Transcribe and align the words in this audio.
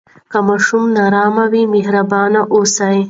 که 0.31 0.39
ماشوم 0.47 0.83
نارامه 0.97 1.45
وي، 1.51 1.61
مهربان 1.73 2.33
اوسه. 2.53 2.91